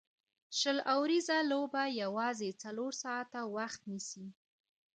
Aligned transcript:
شل 0.59 0.77
اووريزه 0.93 1.37
لوبه 1.51 1.83
یوازي 2.01 2.49
څلور 2.63 2.91
ساعته 3.03 3.39
وخت 3.57 3.81
نیسي. 3.91 4.25